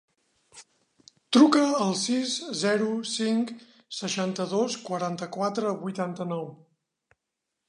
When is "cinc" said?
3.11-3.55